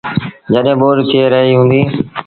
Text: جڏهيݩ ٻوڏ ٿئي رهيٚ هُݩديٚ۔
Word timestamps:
جڏهيݩ 0.53 0.79
ٻوڏ 0.81 0.97
ٿئي 1.09 1.21
رهيٚ 1.33 1.57
هُݩديٚ۔ 1.59 1.89